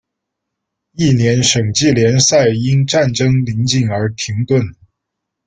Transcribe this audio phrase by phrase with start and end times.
[0.93, 4.73] 翌年省际联赛因战争临近而停顿。